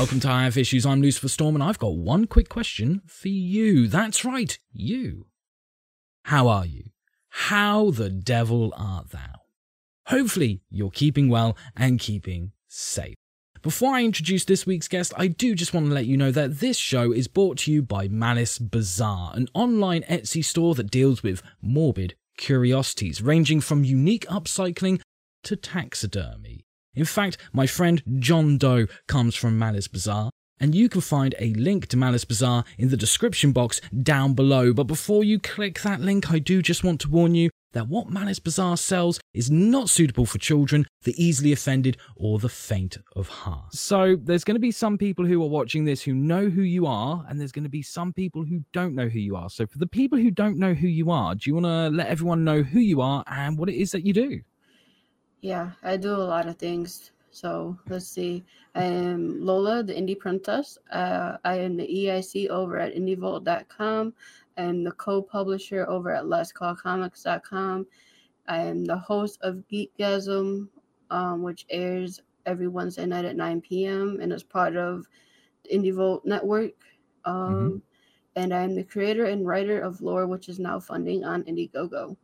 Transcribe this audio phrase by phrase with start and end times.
[0.00, 0.86] Welcome to I Have Issues.
[0.86, 3.86] I'm Lucifer Storm, and I've got one quick question for you.
[3.86, 5.26] That's right, you.
[6.22, 6.84] How are you?
[7.28, 9.42] How the devil art thou?
[10.06, 13.14] Hopefully, you're keeping well and keeping safe.
[13.60, 16.60] Before I introduce this week's guest, I do just want to let you know that
[16.60, 21.22] this show is brought to you by Malice Bazaar, an online Etsy store that deals
[21.22, 25.02] with morbid curiosities, ranging from unique upcycling
[25.42, 26.64] to taxidermy.
[27.00, 31.54] In fact, my friend John Doe comes from Malice Bazaar, and you can find a
[31.54, 34.74] link to Malice Bazaar in the description box down below.
[34.74, 38.10] But before you click that link, I do just want to warn you that what
[38.10, 43.28] Malice Bazaar sells is not suitable for children, the easily offended, or the faint of
[43.28, 43.72] heart.
[43.72, 46.84] So there's going to be some people who are watching this who know who you
[46.84, 49.48] are, and there's going to be some people who don't know who you are.
[49.48, 52.08] So for the people who don't know who you are, do you want to let
[52.08, 54.42] everyone know who you are and what it is that you do?
[55.40, 57.12] Yeah, I do a lot of things.
[57.30, 58.44] So let's see.
[58.74, 60.78] I am Lola, the Indie Princess.
[60.92, 64.12] Uh, I am the EIC over at IndieVolt.com.
[64.58, 67.86] I am the co-publisher over at Let'sCallComics.com.
[68.48, 70.68] I am the host of Geekgasm,
[71.10, 74.18] um, which airs every Wednesday night at 9 p.m.
[74.20, 75.06] and is part of
[75.64, 76.72] the IndieVolt network.
[77.24, 77.76] Um, mm-hmm.
[78.36, 82.16] And I am the creator and writer of Lure, which is now funding on Indiegogo.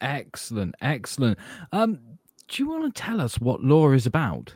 [0.00, 1.38] Excellent, excellent.
[1.72, 1.98] Um,
[2.48, 4.54] do you want to tell us what Lure is about?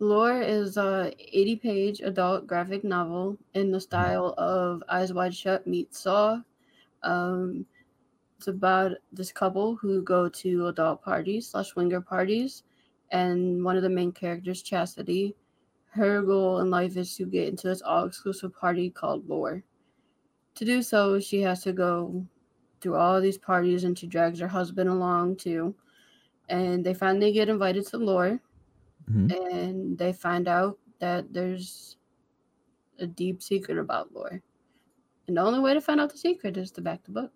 [0.00, 5.66] Lure is a 80 page adult graphic novel in the style of Eyes Wide Shut
[5.66, 6.40] meets Saw.
[7.02, 7.66] Um,
[8.36, 12.62] it's about this couple who go to adult parties slash swinger parties,
[13.10, 15.34] and one of the main characters, Chastity,
[15.90, 19.64] her goal in life is to get into this all exclusive party called Lure.
[20.54, 22.24] To do so, she has to go
[22.80, 25.74] through all these parties and she drags her husband along too
[26.48, 28.40] and they finally get invited to Lure
[29.10, 29.30] mm-hmm.
[29.30, 31.96] and they find out that there's
[32.98, 34.42] a deep secret about Lure
[35.26, 37.32] and the only way to find out the secret is to back the book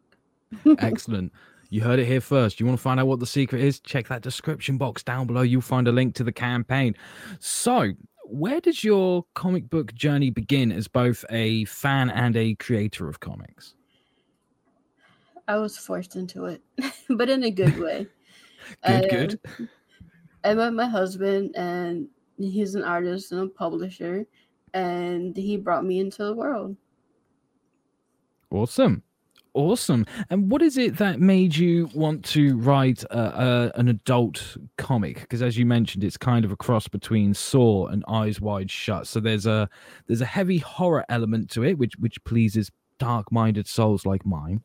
[0.79, 1.33] excellent
[1.73, 2.61] you heard it here first.
[2.61, 3.81] You want to find out what the secret is?
[3.81, 5.41] Check that description box down below.
[5.41, 6.95] You'll find a link to the campaign.
[7.39, 7.93] So,
[8.27, 13.21] where does your comic book journey begin as both a fan and a creator of
[13.21, 13.75] comics?
[15.49, 16.61] I was forced into it,
[17.09, 18.07] but in a good way.
[18.87, 19.69] Good, good.
[20.45, 22.09] I met my husband, and
[22.39, 24.27] he's an artist and a publisher,
[24.75, 26.77] and he brought me into the world.
[28.51, 29.03] Awesome.
[29.55, 30.07] Awesome.
[30.31, 35.21] And what is it that made you want to write an adult comic?
[35.21, 39.07] Because as you mentioned, it's kind of a cross between Saw and Eyes Wide Shut.
[39.07, 39.69] So there's a
[40.07, 44.63] there's a heavy horror element to it, which which pleases dark-minded souls like mine.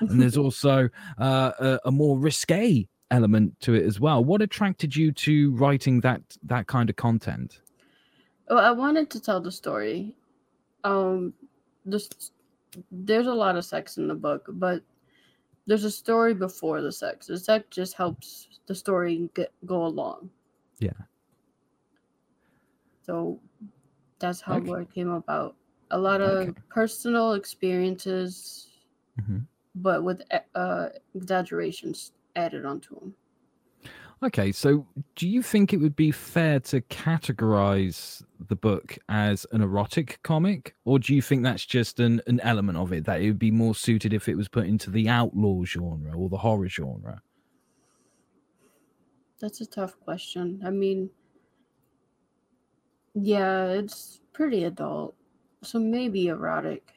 [0.00, 0.88] And there's also
[1.18, 4.24] uh, a, a more risque element to it as well.
[4.24, 7.60] What attracted you to writing that that kind of content?
[8.48, 10.16] Well, I wanted to tell the story.
[10.84, 11.34] Um,
[11.84, 12.08] this,
[12.90, 14.82] there's a lot of sex in the book, but
[15.66, 17.26] there's a story before the sex.
[17.26, 20.30] The sex just helps the story get go along.
[20.78, 20.90] Yeah.
[23.02, 23.40] So
[24.18, 24.82] that's how okay.
[24.82, 25.56] it came about.
[25.90, 26.60] A lot of okay.
[26.68, 28.68] personal experiences,
[29.20, 29.38] mm-hmm.
[29.74, 30.22] but with
[30.54, 33.14] uh, exaggerations added onto them.
[34.20, 34.84] Okay, so
[35.14, 40.74] do you think it would be fair to categorize the book as an erotic comic,
[40.84, 43.52] or do you think that's just an, an element of it that it would be
[43.52, 47.22] more suited if it was put into the outlaw genre or the horror genre?
[49.40, 50.62] That's a tough question.
[50.66, 51.10] I mean,
[53.14, 55.14] yeah, it's pretty adult,
[55.62, 56.92] so maybe erotic.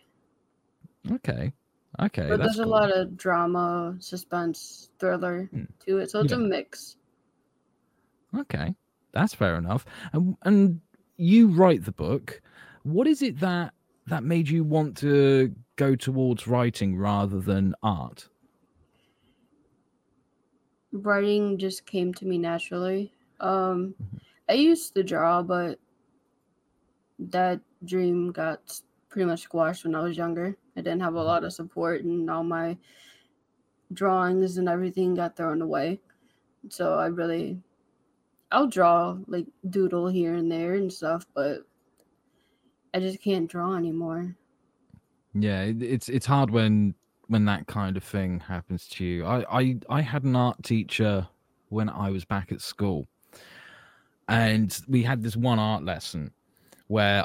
[1.11, 1.53] Okay.
[1.99, 2.27] Okay.
[2.27, 2.65] But there's cool.
[2.65, 5.67] a lot of drama, suspense, thriller mm.
[5.85, 6.09] to it.
[6.09, 6.37] So it's yeah.
[6.37, 6.97] a mix.
[8.37, 8.73] Okay.
[9.11, 9.85] That's fair enough.
[10.13, 10.81] And and
[11.17, 12.41] you write the book.
[12.83, 13.73] What is it that
[14.07, 18.27] that made you want to go towards writing rather than art?
[20.93, 23.13] Writing just came to me naturally.
[23.39, 24.17] Um mm-hmm.
[24.49, 25.79] I used to draw, but
[27.19, 30.57] that dream got pretty much squashed when I was younger.
[30.75, 31.27] I didn't have a mm-hmm.
[31.27, 32.77] lot of support, and all my
[33.93, 35.99] drawings and everything got thrown away.
[36.69, 37.59] So I really,
[38.51, 41.65] I'll draw like doodle here and there and stuff, but
[42.93, 44.35] I just can't draw anymore.
[45.33, 46.93] Yeah, it's it's hard when
[47.27, 49.25] when that kind of thing happens to you.
[49.25, 51.27] I I I had an art teacher
[51.69, 53.07] when I was back at school,
[54.27, 56.31] and we had this one art lesson
[56.87, 57.23] where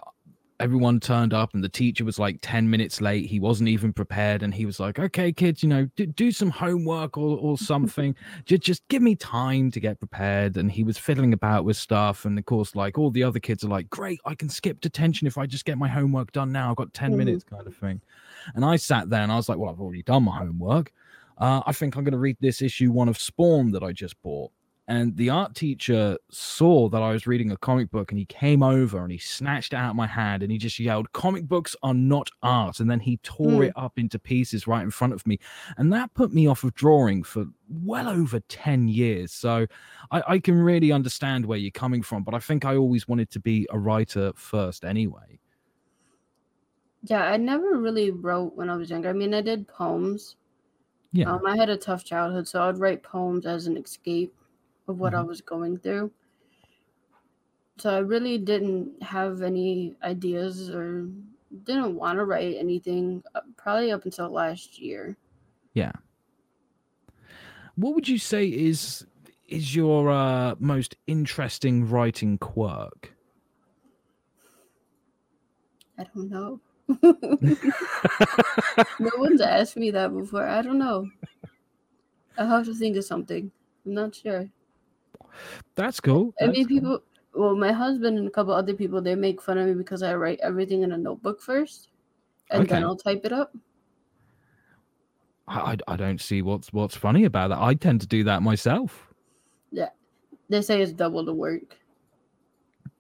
[0.61, 3.27] everyone turned up and the teacher was like 10 minutes late.
[3.27, 6.51] He wasn't even prepared and he was like okay kids you know do, do some
[6.51, 8.15] homework or, or something.
[8.45, 10.57] Just, just give me time to get prepared.
[10.57, 12.25] And he was fiddling about with stuff.
[12.25, 15.27] And of course like all the other kids are like great i can skip detention
[15.27, 16.71] if i just get my homework done now.
[16.71, 17.19] I've got 10 mm-hmm.
[17.19, 18.01] minutes kind of thing.
[18.55, 20.93] And i sat there and i was like well i've already done my homework.
[21.39, 24.21] Uh, i think i'm going to read this issue one of spawn that i just
[24.23, 24.51] bought
[24.89, 28.63] and the art teacher saw that I was reading a comic book and he came
[28.63, 31.75] over and he snatched it out of my hand and he just yelled, Comic books
[31.83, 32.79] are not art.
[32.79, 33.67] And then he tore mm.
[33.67, 35.41] it up into pieces right in front of me.
[35.77, 39.33] And that put me off of drawing for well over 10 years.
[39.33, 39.67] So
[40.13, 43.29] I, I can really understand where you're coming from, but I think I always wanted
[43.31, 45.41] to be a writer first anyway.
[47.03, 49.09] Yeah, I never really wrote when I was younger.
[49.09, 50.37] I mean, I did poems.
[51.13, 51.33] Yeah.
[51.33, 54.35] Um, I had a tough childhood, so I'd write poems as an escape
[54.89, 55.23] of what mm-hmm.
[55.23, 56.11] I was going through.
[57.79, 61.09] So I really didn't have any ideas or
[61.65, 65.17] didn't want to write anything uh, probably up until last year.
[65.75, 65.93] Yeah.
[67.75, 69.07] What would you say is
[69.47, 73.13] is your uh, most interesting writing quirk?
[75.99, 76.61] I don't know.
[78.99, 80.47] no one's asked me that before.
[80.47, 81.09] I don't know.
[82.39, 83.51] I have to think of something.
[83.85, 84.49] I'm not sure.
[85.75, 86.35] That's cool.
[86.41, 86.77] I mean, cool.
[86.77, 87.03] people.
[87.35, 90.15] Well, my husband and a couple other people they make fun of me because I
[90.15, 91.89] write everything in a notebook first,
[92.51, 92.75] and okay.
[92.75, 93.55] then I'll type it up.
[95.49, 97.59] I, I don't see what's what's funny about that.
[97.59, 99.13] I tend to do that myself.
[99.71, 99.91] Yeah,
[100.49, 101.77] they say it's double the work.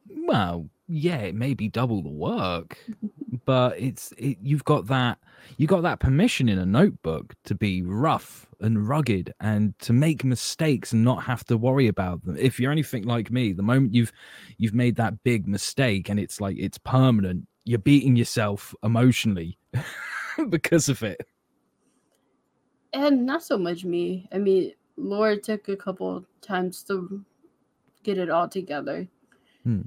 [0.08, 2.78] Well, yeah, it may be double the work,
[3.44, 5.18] but it's it, you've got that
[5.56, 10.24] you got that permission in a notebook to be rough and rugged and to make
[10.24, 12.36] mistakes and not have to worry about them.
[12.38, 14.12] If you're anything like me, the moment you've
[14.58, 19.58] you've made that big mistake and it's like it's permanent, you're beating yourself emotionally
[20.48, 21.26] because of it.
[22.92, 24.28] And not so much me.
[24.32, 27.24] I mean, Lure took a couple times to
[28.02, 29.06] get it all together.
[29.64, 29.82] Hmm.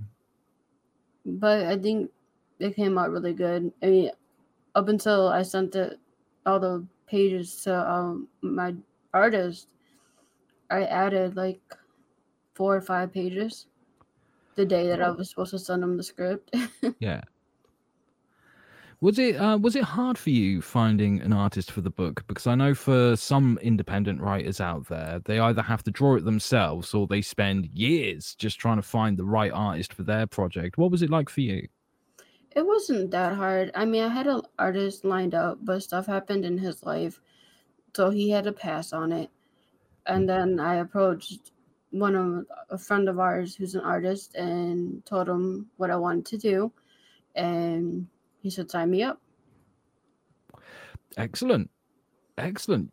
[1.26, 2.12] But I think
[2.60, 3.72] it came out really good.
[3.82, 4.12] I mean,
[4.76, 6.00] up until I sent it
[6.46, 8.76] all the pages to um, my
[9.14, 9.68] artist,
[10.70, 11.62] I added like
[12.54, 13.68] four or five pages
[14.56, 16.56] the day that I was supposed to send them the script.
[17.00, 17.22] yeah.
[19.02, 22.26] Was it uh, was it hard for you finding an artist for the book?
[22.28, 26.26] Because I know for some independent writers out there, they either have to draw it
[26.26, 30.78] themselves or they spend years just trying to find the right artist for their project.
[30.78, 31.70] What was it like for you?
[32.54, 33.72] It wasn't that hard.
[33.74, 37.22] I mean, I had an artist lined up, but stuff happened in his life,
[37.96, 39.30] so he had to pass on it.
[40.08, 41.52] And then I approached
[41.92, 46.26] one of a friend of ours who's an artist and told him what I wanted
[46.26, 46.72] to do,
[47.36, 48.08] and
[48.42, 49.22] he said, "Sign me up."
[51.18, 51.70] Excellent,
[52.38, 52.92] excellent.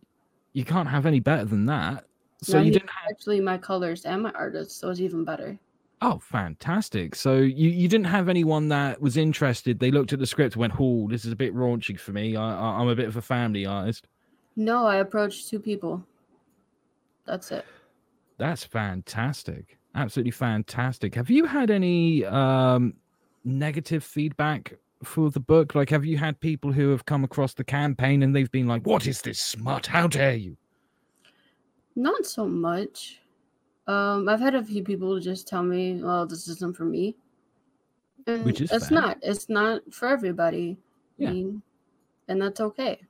[0.53, 2.05] You can't have any better than that.
[2.43, 3.11] So no, you didn't have...
[3.11, 5.59] actually my colors and my artist, so it's even better.
[6.03, 7.15] Oh, fantastic!
[7.15, 9.79] So you you didn't have anyone that was interested.
[9.79, 12.37] They looked at the script, went, "Oh, this is a bit raunchy for me.
[12.37, 14.07] I, I I'm a bit of a family artist."
[14.57, 16.05] No, I approached two people.
[17.27, 17.65] That's it.
[18.39, 19.79] That's fantastic.
[19.95, 21.15] Absolutely fantastic.
[21.15, 22.95] Have you had any um,
[23.45, 24.75] negative feedback
[25.05, 25.75] for the book?
[25.75, 28.87] Like, have you had people who have come across the campaign and they've been like,
[28.87, 29.87] "What is this smut?
[29.87, 30.57] How dare you?"
[31.95, 33.21] Not so much.
[33.87, 37.17] Um, I've had a few people just tell me, "Well, this isn't for me,"
[38.27, 39.01] and which is it's fair.
[39.01, 39.19] not.
[39.23, 40.79] It's not for everybody.
[41.19, 41.31] Yeah.
[41.31, 41.63] I mean,
[42.29, 43.01] and that's okay.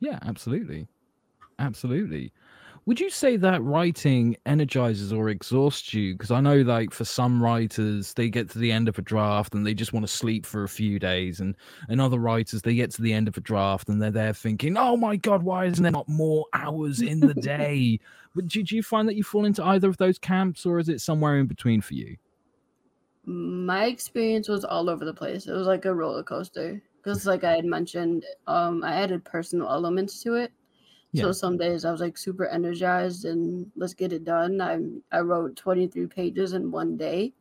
[0.00, 0.88] Yeah, absolutely,
[1.58, 2.32] absolutely.
[2.84, 6.14] Would you say that writing energizes or exhausts you?
[6.14, 9.54] Because I know, like, for some writers, they get to the end of a draft
[9.54, 11.56] and they just want to sleep for a few days, and
[11.88, 14.76] and other writers they get to the end of a draft and they're there thinking,
[14.76, 18.00] "Oh my god, why isn't there not more hours in the day?"
[18.34, 21.00] But do you find that you fall into either of those camps, or is it
[21.02, 22.16] somewhere in between for you?
[23.24, 25.46] My experience was all over the place.
[25.46, 29.68] It was like a roller coaster because, like I had mentioned, um, I added personal
[29.68, 30.52] elements to it.
[31.12, 31.24] Yeah.
[31.24, 34.60] So some days I was like super energized and let's get it done.
[34.60, 34.80] I
[35.16, 37.34] I wrote 23 pages in one day.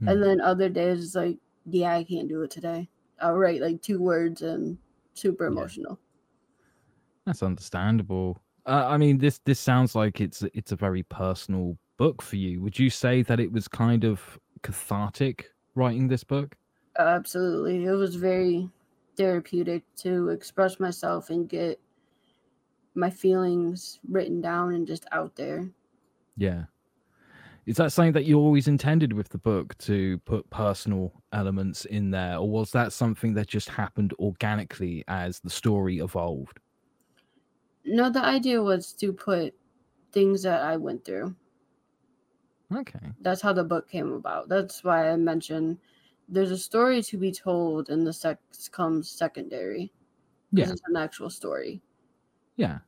[0.00, 0.12] Mm.
[0.12, 2.88] And then other days it's like, yeah, I can't do it today.
[3.20, 4.78] I'll write like two words and
[5.14, 5.98] super emotional.
[5.98, 6.04] Yeah.
[7.26, 8.40] That's understandable.
[8.64, 12.62] Uh, I mean, this this sounds like it's it's a very personal book for you.
[12.62, 16.56] Would you say that it was kind of cathartic writing this book?
[16.98, 17.84] Absolutely.
[17.84, 18.68] It was very
[19.16, 21.80] therapeutic to express myself and get
[22.98, 25.70] my feelings written down and just out there.
[26.36, 26.64] Yeah.
[27.64, 32.10] Is that something that you always intended with the book to put personal elements in
[32.10, 36.58] there, or was that something that just happened organically as the story evolved?
[37.84, 39.54] No, the idea was to put
[40.12, 41.34] things that I went through.
[42.74, 43.12] Okay.
[43.20, 44.48] That's how the book came about.
[44.48, 45.78] That's why I mentioned
[46.28, 49.92] there's a story to be told, and the sex comes secondary.
[50.52, 50.70] Yeah.
[50.70, 51.82] Is an actual story.
[52.56, 52.78] Yeah.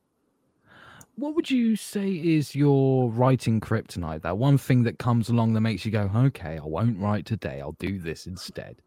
[1.15, 4.21] What would you say is your writing kryptonite?
[4.23, 7.61] That one thing that comes along that makes you go, okay, I won't write today.
[7.61, 8.81] I'll do this instead.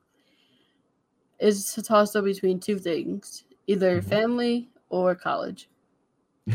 [1.39, 4.05] Is to toss up between two things either Mhm.
[4.05, 5.69] family or college.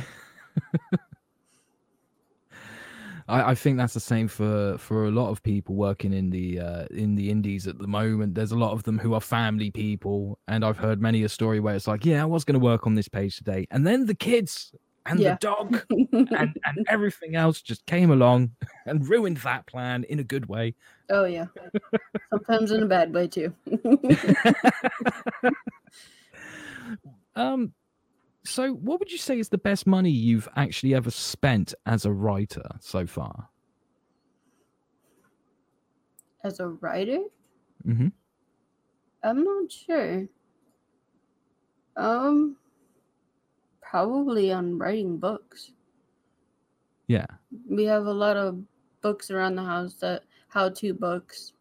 [3.28, 6.60] I, I think that's the same for for a lot of people working in the
[6.60, 8.36] uh, in the indies at the moment.
[8.36, 11.60] There's a lot of them who are family people, and I've heard many a story
[11.60, 14.06] where it's like, yeah, I was going to work on this page today, and then
[14.08, 14.74] the kids
[15.06, 15.32] and Yeah.
[15.32, 18.52] the dog and, and everything else just came along
[18.86, 20.76] and ruined that plan in a good way.
[21.10, 21.46] oh, yeah.
[22.30, 23.54] Sometimes in a bad way, too.
[27.36, 27.74] um,
[28.46, 32.12] so what would you say is the best money you've actually ever spent as a
[32.12, 33.50] writer so far?
[36.44, 37.20] As a writer,
[37.88, 38.08] Mm-hmm.
[39.24, 40.28] I'm not sure.
[41.98, 42.56] Um,
[43.90, 45.72] probably on writing books.
[47.08, 47.26] Yeah.
[47.68, 48.62] We have a lot of
[49.02, 51.54] books around the house that how-to books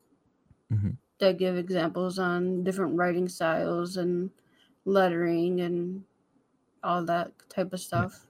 [0.71, 0.99] Mhm.
[1.19, 4.31] that give examples on different writing styles and
[4.85, 6.05] lettering and
[6.83, 8.27] all that type of stuff.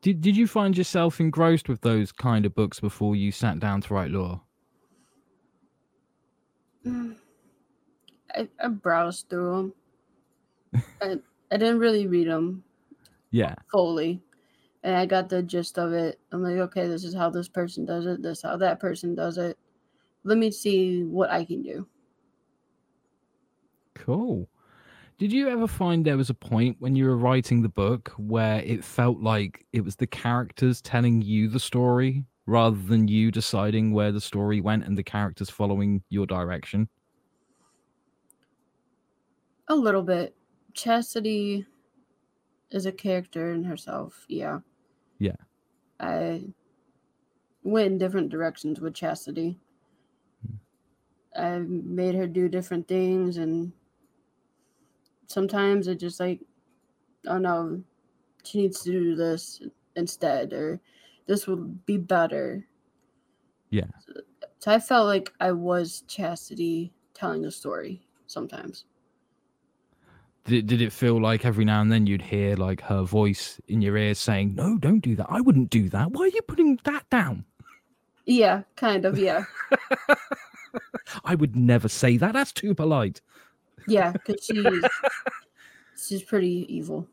[0.00, 3.82] Did Did you find yourself engrossed with those kind of books before you sat down
[3.82, 4.40] to write Lure?
[6.84, 7.16] Mm.
[8.34, 9.74] I, I browsed through
[10.72, 11.22] them.
[11.50, 12.64] I, didn't really read them
[13.30, 13.54] Yeah.
[13.70, 14.22] fully,
[14.82, 16.20] and I got the gist of it.
[16.32, 18.22] I'm like, okay, this is how this person does it.
[18.22, 19.58] This is how that person does it.
[20.24, 21.86] Let me see what I can do.
[23.94, 24.48] Cool.
[25.18, 28.60] Did you ever find there was a point when you were writing the book where
[28.60, 33.92] it felt like it was the characters telling you the story rather than you deciding
[33.92, 36.88] where the story went and the characters following your direction?
[39.68, 40.34] A little bit.
[40.74, 41.66] Chastity
[42.70, 44.26] is a character in herself.
[44.28, 44.60] Yeah.
[45.18, 45.36] Yeah.
[45.98, 46.52] I
[47.64, 49.58] went in different directions with Chastity.
[50.42, 50.56] Hmm.
[51.36, 53.72] I made her do different things, and
[55.26, 56.40] sometimes it just like,
[57.26, 57.84] oh no,
[58.44, 59.62] she needs to do this
[59.96, 60.80] instead, or
[61.26, 62.66] this will be better.
[63.70, 63.90] Yeah.
[64.58, 68.86] So I felt like I was Chastity telling a story sometimes.
[70.44, 73.80] Did, did it feel like every now and then you'd hear like her voice in
[73.80, 75.26] your ears saying, No, don't do that.
[75.30, 76.10] I wouldn't do that.
[76.12, 77.44] Why are you putting that down?
[78.26, 79.18] Yeah, kind of.
[79.18, 79.44] Yeah.
[81.24, 82.32] I would never say that.
[82.32, 83.20] That's too polite.
[83.86, 84.84] Yeah, because she's
[86.06, 87.06] she's pretty evil.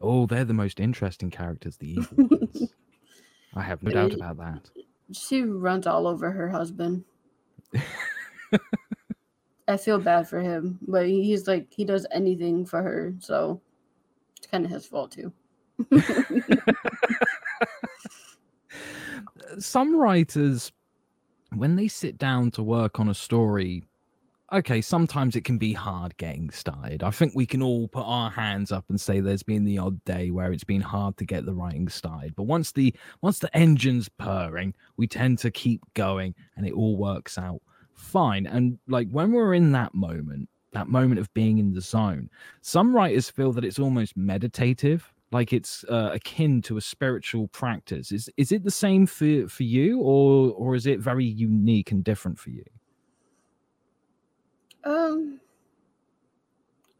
[0.00, 2.72] Oh, they're the most interesting characters, the evil ones.
[3.54, 4.70] I have no doubt about that.
[5.12, 7.04] She runs all over her husband.
[9.72, 13.60] I feel bad for him, but he's like he does anything for her, so
[14.36, 15.32] it's kind of his fault too.
[19.58, 20.72] Some writers,
[21.54, 23.84] when they sit down to work on a story,
[24.52, 27.02] okay, sometimes it can be hard getting started.
[27.02, 30.04] I think we can all put our hands up and say there's been the odd
[30.04, 32.36] day where it's been hard to get the writing started.
[32.36, 36.96] But once the once the engine's purring, we tend to keep going and it all
[36.96, 37.62] works out
[37.94, 38.46] fine.
[38.46, 42.30] And like when we're in that moment, that moment of being in the zone,
[42.62, 48.12] some writers feel that it's almost meditative, like it's uh, akin to a spiritual practice.
[48.12, 52.02] Is is it the same for for you, or or is it very unique and
[52.04, 52.64] different for you?
[54.84, 55.40] Um,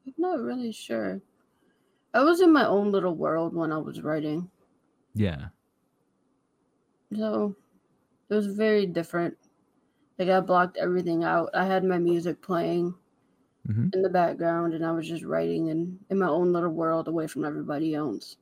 [0.06, 1.20] I'm not really sure.
[2.14, 4.50] I was in my own little world when I was writing,
[5.14, 5.50] Yeah,
[7.14, 7.54] so
[8.30, 9.38] it was very different.
[10.18, 11.50] Like I blocked everything out.
[11.54, 12.94] I had my music playing
[13.66, 17.08] hmm in the background, and I was just writing in in my own little world
[17.08, 18.36] away from everybody else.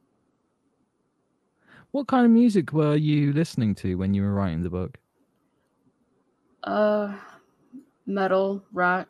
[1.93, 4.99] What kind of music were you listening to when you were writing the book?
[6.65, 7.17] Uh,
[8.07, 9.09] metal, rock.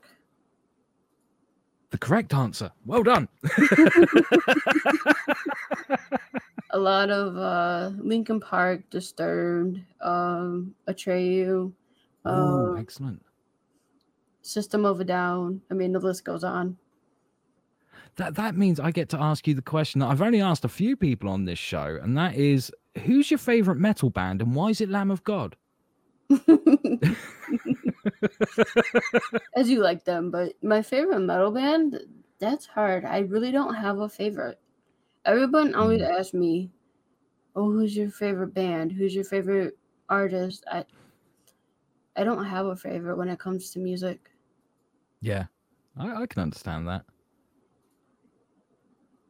[1.90, 2.70] The correct answer.
[2.84, 3.28] Well done.
[6.70, 11.72] a lot of uh Linkin Park, Disturbed, um, Atreyu,
[12.24, 13.22] oh, um, excellent.
[14.42, 15.60] System of a Down.
[15.70, 16.76] I mean, the list goes on.
[18.16, 20.68] that that means I get to ask you the question that I've only asked a
[20.68, 22.72] few people on this show, and that is,
[23.04, 25.56] who's your favorite metal band, and why is it Lamb of God?
[29.56, 32.00] As you like them, but my favorite metal band,
[32.38, 33.04] that's hard.
[33.04, 34.58] I really don't have a favorite.
[35.24, 36.18] Everyone always Mm.
[36.18, 36.70] asks me,
[37.54, 38.92] "Oh, who's your favorite band?
[38.92, 39.76] Who's your favorite
[40.08, 40.84] artist?" I
[42.20, 44.30] I don't have a favorite when it comes to music,
[45.22, 45.46] Yeah,
[45.96, 47.04] I, I can understand that.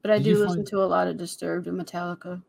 [0.03, 2.43] but I Did do listen find- to a lot of Disturbed and Metallica.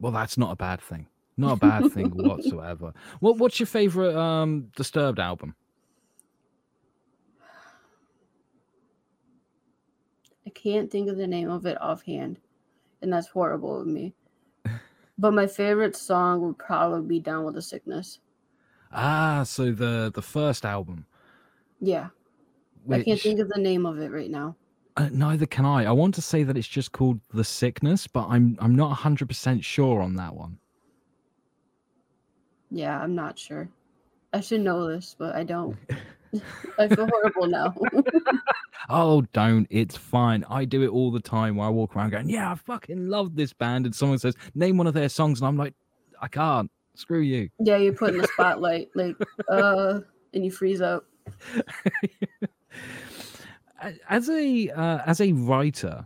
[0.00, 1.06] Well, that's not a bad thing.
[1.36, 2.94] Not a bad thing whatsoever.
[3.20, 5.54] What What's your favorite um Disturbed album?
[10.46, 12.38] I can't think of the name of it offhand,
[13.02, 14.14] and that's horrible of me.
[15.20, 18.20] But my favorite song would probably be "Down with the Sickness."
[18.92, 21.06] Ah, so the the first album.
[21.80, 22.08] Yeah,
[22.90, 24.56] I can't think of the name of it right now.
[24.96, 25.84] Uh, neither can I.
[25.84, 29.62] I want to say that it's just called The Sickness, but I'm I'm not 100%
[29.62, 30.58] sure on that one.
[32.70, 33.68] Yeah, I'm not sure.
[34.32, 35.76] I should know this, but I don't.
[36.78, 37.74] I feel horrible now.
[38.90, 39.66] Oh, don't.
[39.68, 40.44] It's fine.
[40.48, 43.36] I do it all the time where I walk around going, "Yeah, I fucking love
[43.36, 45.74] this band." And someone says, "Name one of their songs." And I'm like,
[46.22, 46.70] "I can't.
[46.98, 49.16] Screw you." yeah, you're put in the spotlight, like,
[49.48, 50.00] uh,
[50.34, 51.04] and you freeze up.
[54.10, 56.04] As a uh, as a writer,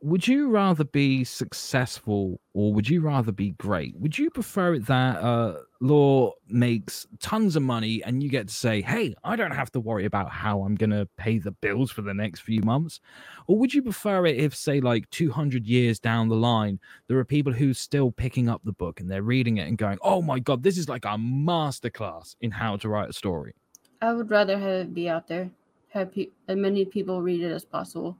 [0.00, 3.96] would you rather be successful or would you rather be great?
[3.96, 8.80] Would you prefer that uh, Lure makes tons of money and you get to say,
[8.80, 12.02] "Hey, I don't have to worry about how I'm going to pay the bills for
[12.02, 13.00] the next few months,"
[13.46, 16.78] or would you prefer it if, say, like 200 years down the line,
[17.08, 19.98] there are people who still picking up the book and they're reading it and going,
[20.02, 23.54] "Oh my god, this is like a masterclass in how to write a story."
[24.00, 25.50] I would rather have it be out there,
[25.88, 28.16] have pe- as many people read it as possible.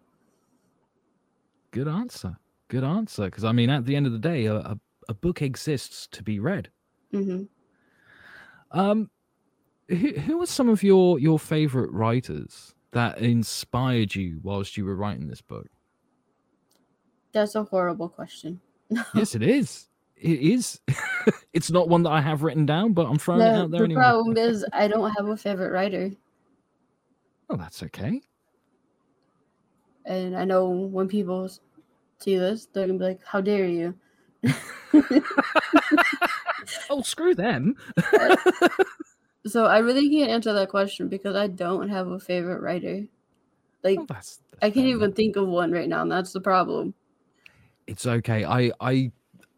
[1.70, 2.36] Good answer.
[2.68, 3.24] Good answer.
[3.26, 6.22] Because I mean, at the end of the day, a, a, a book exists to
[6.22, 6.70] be read.
[7.10, 7.44] hmm
[8.70, 9.10] Um,
[9.88, 14.96] who, who are some of your your favorite writers that inspired you whilst you were
[14.96, 15.66] writing this book?
[17.32, 18.60] That's a horrible question.
[19.14, 19.88] yes, it is.
[20.16, 20.80] It is.
[21.52, 23.84] it's not one that I have written down, but I'm throwing it out there the
[23.84, 24.00] anyway.
[24.02, 26.10] problem is, I don't have a favorite writer,
[27.50, 28.20] Oh, that's okay.
[30.08, 31.48] And I know when people
[32.18, 33.94] see this, they're gonna be like, "How dare you?"
[36.90, 37.76] Oh, screw them.
[39.46, 43.06] So I really can't answer that question because I don't have a favorite writer.
[43.82, 45.16] Like Oh, that's, that's I can't even enough.
[45.16, 46.92] think of one right now, and that's the problem.
[47.86, 48.44] It's okay.
[48.44, 49.10] I I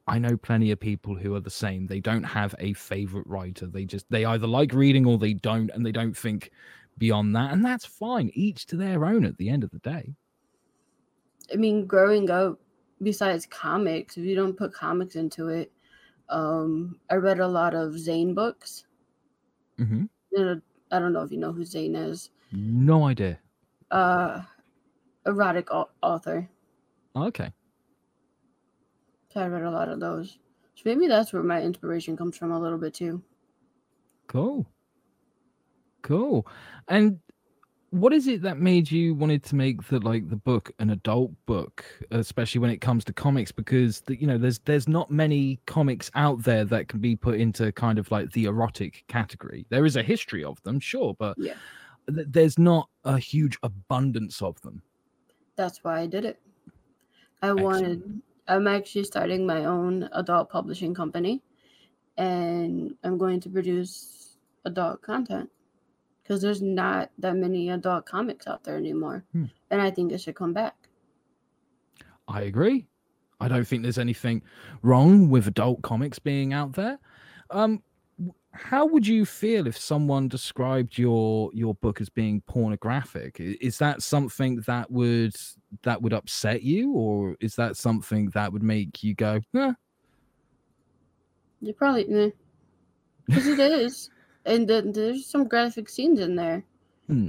[0.07, 1.87] I know plenty of people who are the same.
[1.87, 3.67] They don't have a favorite writer.
[3.67, 6.53] They just they either like reading or they don't, and they don't think
[6.99, 8.31] beyond that, and that's fine.
[8.35, 9.25] Each to their own.
[9.25, 10.15] At the end of the day.
[11.53, 12.61] I mean, growing up,
[13.03, 15.73] besides comics, if you don't put comics into it,
[16.29, 18.87] um, I read a lot of Zane books.
[19.79, 22.31] hmm And I don't know if you know who Zane is.
[22.53, 23.41] No idea.
[23.91, 24.43] Uh,
[25.27, 26.49] erotic au- author.
[27.17, 27.53] Okay.
[29.31, 30.39] So I read a lot of those.
[30.75, 33.23] So maybe that's where my inspiration comes from a little bit too.
[34.29, 34.67] Cool.
[36.03, 36.47] Cool.
[36.89, 37.21] And
[37.91, 41.33] what is it that made you wanted to make the like the book an adult
[41.47, 43.51] book, especially when it comes to comics?
[43.51, 47.41] Because the, you know, there's there's not many comics out there that can be put
[47.41, 49.67] into kind of like the erotic category.
[49.71, 51.55] There is a history of them, sure, but Yeah.
[52.09, 54.83] th- there's not a huge abundance of them.
[55.57, 56.41] That's why I did it.
[57.43, 57.65] I Excellent.
[57.65, 61.43] wanted, I'm actually starting my own adult publishing company
[62.17, 65.51] and I'm going to produce adult content
[66.31, 69.25] because there's not that many adult comics out there anymore.
[69.33, 69.47] Hmm.
[69.73, 70.77] And I think it should come back.
[72.29, 72.87] I agree.
[73.41, 74.41] I don't think there's anything
[74.83, 77.01] wrong with adult comics being out there.
[77.51, 77.83] Um,
[78.53, 83.41] how would you feel if someone described your your book as being pornographic?
[83.41, 85.35] Is that something that would
[85.83, 89.73] that would upset you, or is that something that would make you go, eh,
[91.61, 92.33] You probably,
[93.27, 94.11] because it is.
[94.51, 96.65] And then there's some graphic scenes in there.
[97.07, 97.29] Hmm.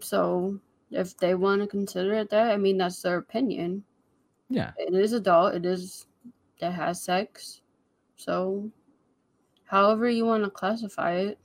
[0.00, 0.58] So
[0.90, 3.84] if they want to consider it that, I mean, that's their opinion.
[4.48, 6.06] yeah, it is adult it is
[6.60, 7.60] that has sex
[8.16, 8.70] so
[9.64, 11.38] however you want to classify it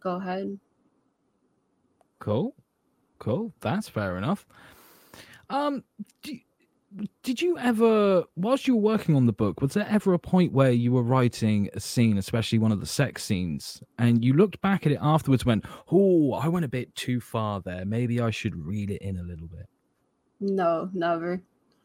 [0.00, 0.60] go ahead
[2.18, 2.54] cool,
[3.18, 4.46] cool, that's fair enough.
[5.48, 5.84] Um,
[6.22, 6.38] do,
[7.22, 10.52] did you ever, whilst you were working on the book, was there ever a point
[10.52, 14.60] where you were writing a scene, especially one of the sex scenes, and you looked
[14.60, 17.84] back at it afterwards, and went, "Oh, I went a bit too far there.
[17.84, 19.66] Maybe I should read it in a little bit."
[20.40, 21.42] No, never.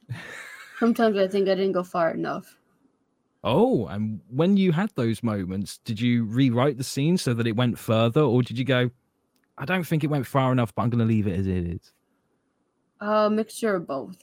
[0.79, 2.57] Sometimes I think I didn't go far enough.
[3.43, 7.55] Oh, and when you had those moments, did you rewrite the scene so that it
[7.55, 8.91] went further, or did you go,
[9.57, 11.65] I don't think it went far enough, but I'm going to leave it as it
[11.65, 11.93] is?
[12.99, 14.17] A mixture of both.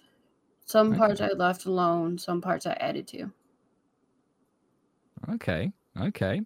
[0.69, 1.33] Some parts Okay.
[1.33, 3.33] I left alone, some parts I added to.
[5.31, 5.73] Okay.
[5.99, 6.43] Okay.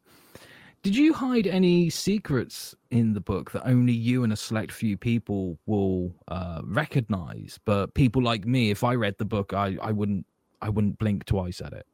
[0.82, 4.96] Did you hide any secrets in the book that only you and a select few
[4.96, 7.58] people will uh, recognize?
[7.64, 10.24] But people like me, if I read the book, I, I wouldn't
[10.60, 11.86] I wouldn't blink twice at it.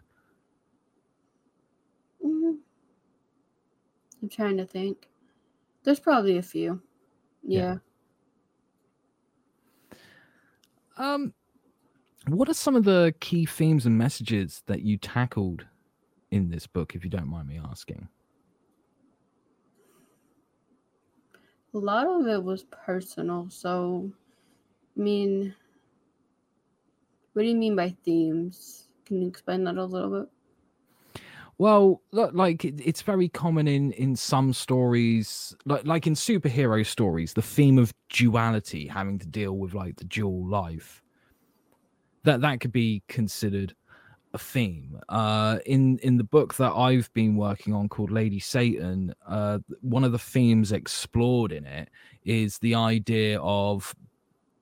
[2.22, 2.58] Mhm.
[4.22, 5.08] I'm trying to think.
[5.82, 6.82] There's probably a few.
[7.42, 7.78] Yeah.
[10.98, 11.14] Yeah.
[11.14, 11.32] Um,
[12.34, 15.64] what are some of the key themes and messages that you tackled
[16.30, 18.08] in this book, if you don't mind me asking?
[21.74, 23.48] A lot of it was personal.
[23.50, 24.10] So,
[24.96, 25.54] I mean,
[27.32, 28.88] what do you mean by themes?
[29.04, 30.28] Can you explain that a little bit?
[31.58, 37.32] Well, look, like it's very common in in some stories, like like in superhero stories,
[37.34, 41.02] the theme of duality, having to deal with like the dual life.
[42.28, 43.74] That that could be considered
[44.34, 45.00] a theme.
[45.08, 50.04] Uh, in in the book that I've been working on called Lady Satan, uh, one
[50.04, 51.88] of the themes explored in it
[52.24, 53.94] is the idea of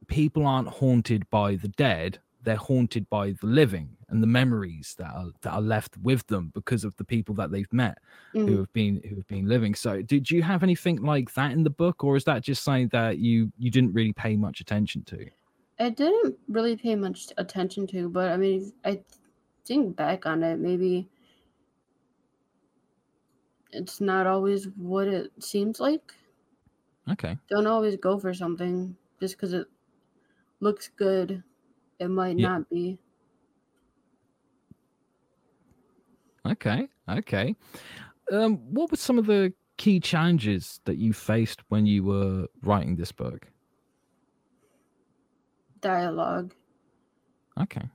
[0.09, 5.13] people aren't haunted by the dead they're haunted by the living and the memories that
[5.13, 7.99] are that are left with them because of the people that they've met
[8.45, 8.59] who Mhm.
[8.59, 11.71] have been who have been living so did you have anything like that in the
[11.71, 15.19] book or is that just something that you you didn't really pay much attention to
[15.79, 19.03] I didn't really pay much attention to, but I mean, I
[19.65, 21.09] think back on it, maybe
[23.73, 26.13] it's not always what it seems like.
[27.09, 29.69] okay Don't always go for something just because it
[30.61, 31.45] looks good.
[32.01, 32.49] It might Yeah.
[32.49, 32.99] not be.
[36.47, 37.55] okay okay
[38.33, 42.97] um what were some of the key challenges that you faced when you were writing
[42.97, 43.49] this book
[45.87, 46.53] Dialogue.
[47.61, 47.89] okay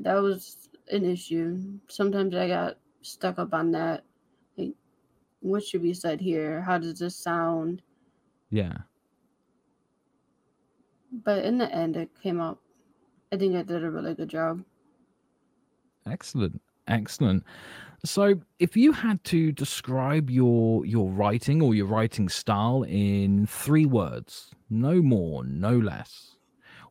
[0.00, 1.78] That was an issue.
[1.88, 4.04] Sometimes I got stuck up on that.
[4.56, 4.72] Like,
[5.40, 6.62] what should be said here?
[6.62, 7.82] How does this sound?
[8.48, 8.78] yeah
[11.12, 12.58] But in the end, it came out.
[13.32, 14.64] I think I did a really good job.
[16.06, 16.60] Excellent.
[16.88, 17.44] Excellent.
[18.04, 23.84] So, if you had to describe your your writing or your writing style in three
[23.84, 26.39] words, no more, no less,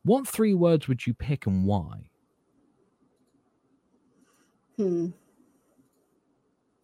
[0.04, 2.10] what three words would you pick and why?
[4.78, 5.08] Hmm.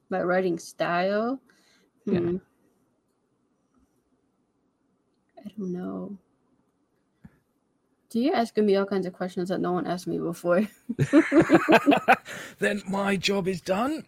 [0.10, 1.39] My writing style.
[2.06, 2.19] Yeah.
[2.19, 2.38] Hmm.
[5.38, 6.17] I don't know.
[8.10, 10.67] So you're asking me all kinds of questions that no one asked me before.
[12.60, 14.06] then my job is done.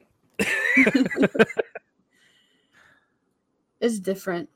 [3.79, 4.49] It's different.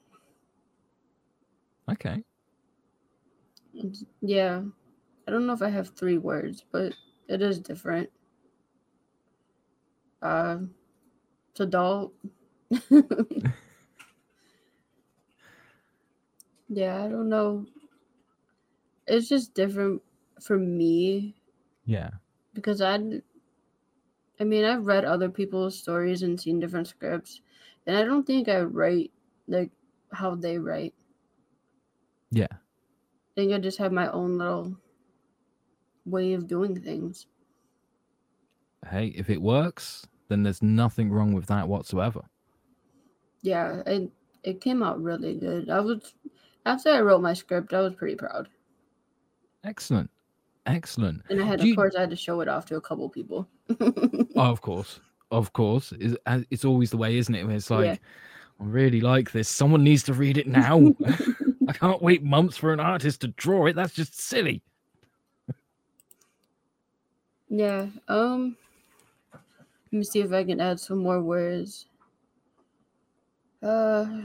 [1.91, 2.23] Okay.
[4.21, 4.63] Yeah.
[5.27, 6.95] I don't know if I have three words, but
[7.27, 8.11] it is different.
[10.21, 10.59] Uh,
[11.51, 12.13] it's adult.
[16.69, 17.65] yeah, I don't know.
[19.05, 20.01] It's just different
[20.39, 21.35] for me
[21.85, 22.11] Yeah.
[22.53, 23.21] because I,
[24.39, 27.41] I mean, I've read other people's stories and seen different scripts,
[27.85, 29.11] and I don't think I write
[29.47, 29.71] like
[30.11, 30.93] how they write.
[32.31, 32.60] Yeah.
[33.41, 34.75] I think I just have my own little
[36.05, 37.25] way of doing things.
[38.87, 42.21] Hey, if it works, then there's nothing wrong with that whatsoever.
[43.41, 44.11] Yeah, it
[44.43, 45.71] it came out really good.
[45.71, 46.13] I was
[46.67, 48.47] after I wrote my script, I was pretty proud,
[49.63, 50.11] Excellent.
[50.67, 51.23] Excellent.
[51.31, 52.81] and I had Do of you- course I had to show it off to a
[52.81, 53.47] couple people.
[54.35, 54.99] Oh, of course.
[55.31, 55.93] Of course.
[55.99, 57.49] It's, uh, it's always the way, isn't it?
[57.49, 57.95] It's like, Yeah.
[58.59, 59.49] I really like this.
[59.49, 60.93] Someone needs to read it now.
[61.67, 63.75] I can't wait months for an artist to draw it.
[63.75, 64.61] That's just silly.
[67.49, 67.87] yeah.
[68.07, 68.57] Um.
[69.33, 71.87] Let me see if I can add some more words.
[73.61, 74.21] Uh,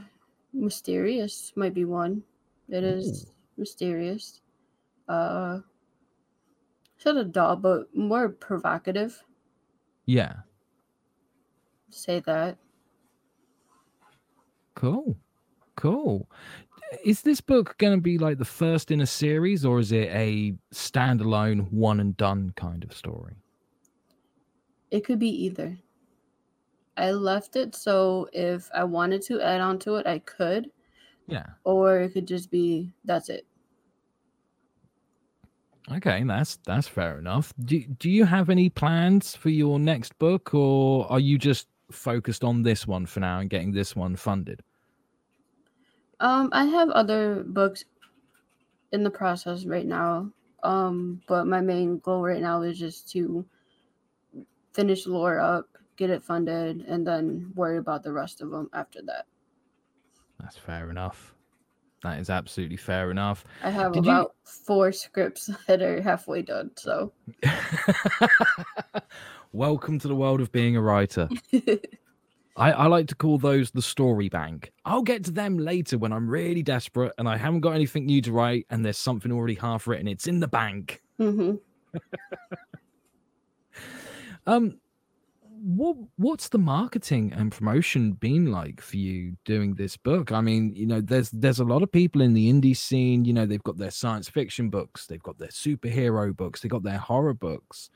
[0.53, 2.23] mysterious might be one.
[2.69, 4.41] It is mysterious.
[5.09, 5.61] Uh,
[6.99, 9.23] sort of dull, but more provocative.
[10.07, 10.37] Yeah.
[11.91, 12.59] Say that.
[14.75, 15.17] Cool.
[15.77, 16.29] Cool.
[17.05, 20.09] Is this book going to be like the first in a series or is it
[20.11, 23.37] a standalone one and done kind of story?
[24.91, 25.79] It could be either.
[26.97, 30.71] I left it so if I wanted to add on to it, I could,
[31.27, 31.47] Yeah.
[31.65, 33.47] or it could just be that's it.
[35.93, 37.53] Okay, that's that's fair enough.
[37.65, 42.43] Do do you have any plans for your next book, or are you just focused
[42.43, 44.63] on this one for now and getting this one funded?
[46.21, 47.85] Um, I have other books
[48.93, 50.31] in the process right now.
[50.63, 53.45] Um, but my main goal right now is just to
[54.73, 59.01] finish Lure up, get it funded, and then worry about the rest of them after
[59.07, 59.27] that.
[60.41, 61.35] That's fair enough.
[62.03, 63.45] That is absolutely fair enough.
[63.63, 67.13] I have Did you- about four scripts that are halfway done, so
[69.53, 71.29] Welcome to the world of being a writer.
[72.57, 74.73] I, I like to call those the story bank.
[74.85, 78.23] I'll get to them later when I'm really desperate and I haven't got anything new
[78.23, 80.09] to write and there's something already half written.
[80.09, 81.03] It's in the bank.
[81.19, 81.57] hmm
[84.49, 84.79] Um,
[85.61, 90.31] what what's the marketing and promotion been like for you doing this book?
[90.31, 93.25] I mean, you know, there's there's a lot of people in the indie scene.
[93.25, 96.83] You know, they've got their science fiction books, they've got their superhero books, they've got
[96.85, 97.91] their horror books,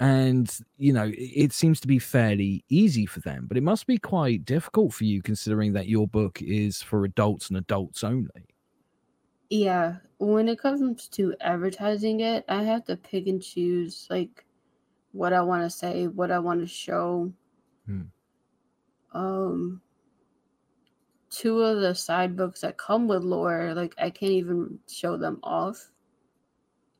[0.00, 3.44] and you know, it, seems to be fairly easy for them.
[3.46, 7.48] But it must be quite difficult for you, considering that your book is for adults
[7.50, 8.48] and adults only.
[9.50, 9.96] yeah.
[10.18, 14.44] When it comes to advertising it, I have to pick and choose like
[15.12, 17.32] what I want to say, what I want to show.
[17.86, 18.02] Hmm.
[19.12, 19.82] Um,
[21.30, 25.40] two of the side books that come with Lure, like I can't even show them
[25.42, 25.90] off.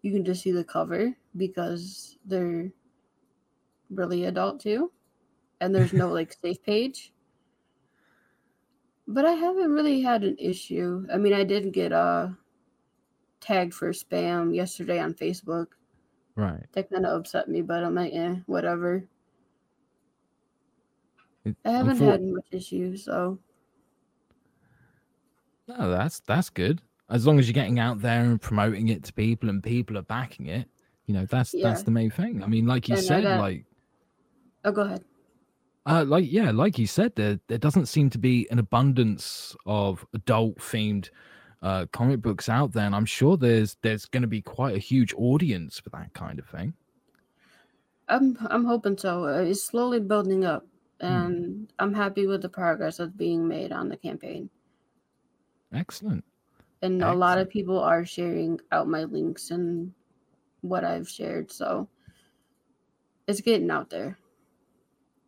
[0.03, 2.71] You can just see the cover because they're
[3.91, 4.93] really adult too,
[5.61, 7.13] and there's no like safe page.
[9.07, 11.07] But I haven't really had an issue.
[11.13, 12.29] I mean, I did get uh
[13.41, 15.69] tagged for spam yesterday on Facebook.
[16.37, 16.65] Right.
[16.73, 19.05] That kind of upset me, but I'm like, eh, whatever.
[21.45, 23.39] It- I haven't had much issues, so
[25.69, 26.81] No, that's that's good.
[27.09, 30.03] As long as you're getting out there and promoting it to people and people are
[30.03, 30.69] backing it,
[31.07, 32.43] you know, that's that's the main thing.
[32.43, 33.65] I mean, like you And said, got- like
[34.65, 35.05] oh, go ahead.
[35.87, 40.07] uh like yeah, like you said, there there doesn't seem to be an abundance of
[40.15, 41.11] adult themed
[41.63, 45.15] uh comic books out there, and I'm sure there's there's gonna be quite a huge
[45.15, 46.75] audience for that kind of thing.
[48.09, 49.25] I'm I'm hoping so.
[49.25, 50.67] Uh, It's slowly building up,
[51.07, 51.07] Hmm.
[51.07, 54.51] and I'm happy with the progress that's being made on the campaign.
[55.73, 56.25] Excellent.
[56.83, 59.95] And a lot of people are sharing out my links and
[60.63, 61.89] what I've shared, so
[63.27, 64.19] it's getting out there.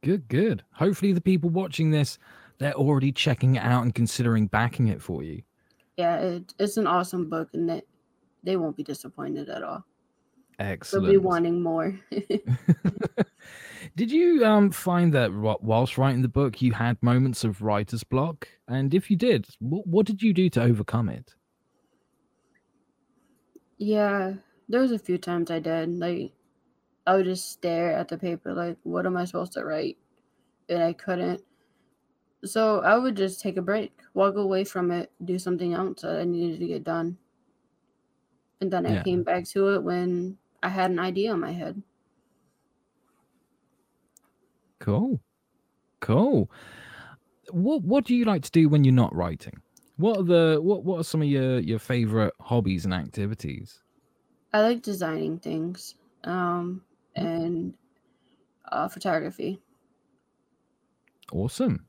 [0.02, 0.64] Good, good.
[0.72, 2.18] Hopefully the people watching this,
[2.58, 5.42] they're already checking it out and considering backing it for you.
[5.96, 7.82] Yeah, it, it's an awesome book, and they,
[8.42, 9.84] they won't be disappointed at all.
[10.58, 11.06] Excellent.
[11.06, 11.98] They'll be wanting more.
[13.96, 18.04] Did you um find that wh- whilst writing the book you had moments of writer's
[18.04, 18.48] block?
[18.68, 21.34] And if you did, what, what did you do to overcome it?
[23.78, 24.34] yeah,
[24.68, 25.98] there was a few times I did.
[25.98, 26.32] Like,
[27.06, 29.98] I would just stare at the paper, like, what am I supposed to write?
[30.68, 31.44] And I couldn't.
[32.44, 36.20] So I would just take a break, walk away from it, do something else that
[36.20, 37.18] I needed to get done.
[38.62, 39.04] And then I Yeah.
[39.04, 41.82] came back to it when I had an idea in my head.
[44.80, 45.22] Cool.
[46.00, 46.50] Cool.
[47.50, 49.62] What what do you like to do when you're not writing?
[49.96, 53.82] What are the what what are some of your your favorite hobbies and activities?
[54.52, 56.84] I like designing things um,
[57.16, 57.74] and
[58.70, 59.60] uh, photography.
[61.32, 61.86] Awesome.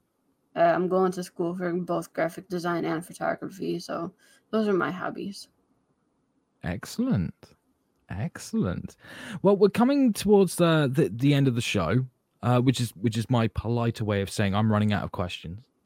[0.56, 4.14] Uh, I'm going to school for both graphic design and photography, so
[4.52, 5.48] those are my hobbies.
[6.64, 7.34] Excellent.
[8.10, 8.96] Excellent.
[9.42, 12.06] Well, we're coming towards the the, the end of the show,
[12.44, 15.60] uh, which is which is my politer way of saying I'm running out of questions.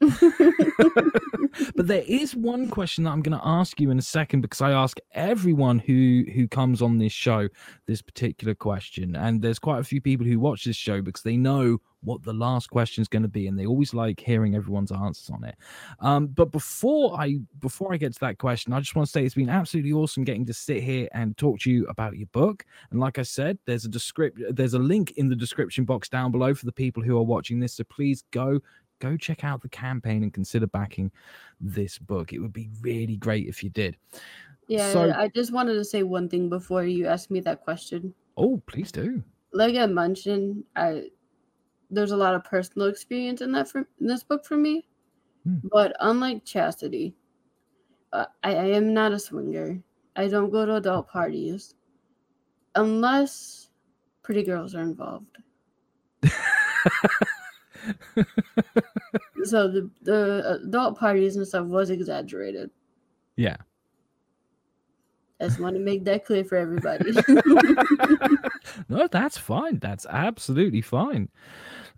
[1.74, 4.60] but there is one question that I'm going to ask you in a second because
[4.60, 7.48] I ask everyone who who comes on this show
[7.86, 11.36] this particular question, and there's quite a few people who watch this show because they
[11.36, 14.92] know what the last question is going to be, and they always like hearing everyone's
[14.92, 15.56] answers on it.
[16.00, 19.24] Um, but before I before I get to that question, I just want to say
[19.24, 22.64] it's been absolutely awesome getting to sit here and talk to you about your book.
[22.90, 26.30] And like I said, there's a descript there's a link in the description box down
[26.32, 27.74] below for the people who are watching this.
[27.74, 28.60] So please go
[28.98, 31.10] go check out the campaign and consider backing
[31.60, 32.32] this book.
[32.32, 33.96] It would be really great if you did.
[34.68, 38.14] Yeah, So- I just wanted to say one thing before you asked me that question.
[38.36, 39.22] Oh, please do.
[39.52, 41.10] Like I mentioned, I
[41.90, 44.86] there's a lot of personal experience in that for, in this book for me.
[45.44, 45.56] Hmm.
[45.72, 47.14] But unlike Chastity,
[48.12, 49.82] uh, I, I am not a swinger.
[50.16, 51.74] I don't go to adult parties
[52.74, 53.70] unless
[54.22, 55.38] pretty girls are involved.
[59.44, 62.70] So the the adult parties and stuff was exaggerated.
[63.36, 63.56] yeah.
[65.40, 67.12] I just want to make that clear for everybody.
[68.88, 69.78] no, that's fine.
[69.78, 71.28] That's absolutely fine.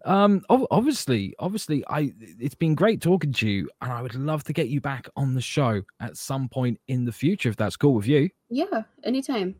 [0.05, 4.53] Um, obviously, obviously, I it's been great talking to you, and I would love to
[4.53, 7.95] get you back on the show at some point in the future if that's cool
[7.95, 8.29] with you.
[8.51, 9.55] Yeah, anytime.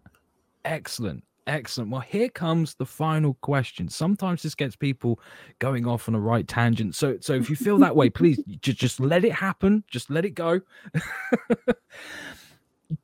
[0.67, 1.25] Excellent.
[1.51, 1.91] Excellent.
[1.91, 3.89] Well, here comes the final question.
[3.89, 5.19] Sometimes this gets people
[5.59, 6.95] going off on a right tangent.
[6.95, 9.83] So, so if you feel that way, please just just let it happen.
[9.89, 10.61] Just let it go.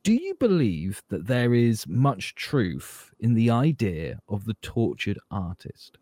[0.04, 5.98] Do you believe that there is much truth in the idea of the tortured artist?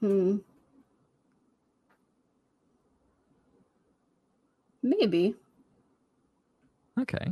[0.00, 0.38] Hmm.
[4.82, 5.34] Maybe.
[7.00, 7.26] Okay.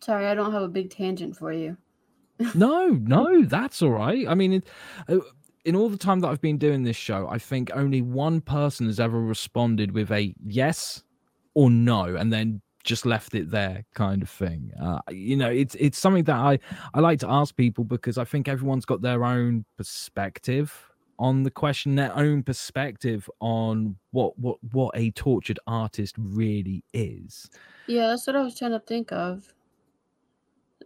[0.00, 1.76] Sorry, I don't have a big tangent for you.
[2.54, 4.26] no, no, that's all right.
[4.26, 4.68] I mean, it,
[5.08, 5.18] uh,
[5.64, 8.86] in all the time that I've been doing this show, I think only one person
[8.86, 11.04] has ever responded with a yes
[11.54, 14.72] or no, and then just left it there, kind of thing.
[14.80, 16.58] Uh, you know, it's it's something that I
[16.94, 20.91] I like to ask people because I think everyone's got their own perspective
[21.22, 27.48] on the question, their own perspective on what what what a tortured artist really is.
[27.86, 29.54] Yeah, that's what I was trying to think of.
[30.82, 30.84] I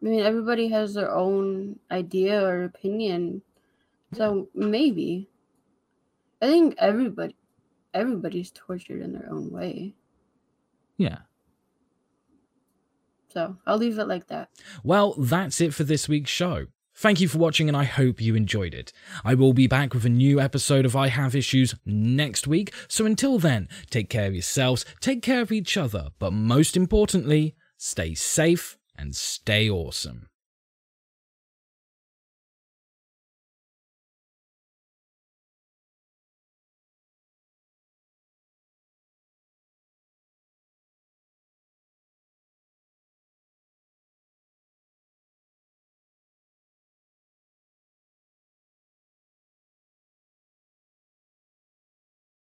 [0.00, 3.42] mean, everybody has their own idea or opinion,
[4.14, 5.28] so maybe.
[6.40, 7.34] I think everybody
[7.92, 9.94] everybody's tortured in their own way.
[10.96, 11.18] Yeah.
[13.28, 14.48] So I'll leave it like that.
[14.84, 16.66] Well, that's it for this week's show.
[17.00, 18.92] Thank you for watching, and I hope you enjoyed it.
[19.24, 23.06] I will be back with a new episode of I Have Issues next week, so
[23.06, 28.12] until then, take care of yourselves, take care of each other, but most importantly, stay
[28.12, 30.28] safe and stay awesome.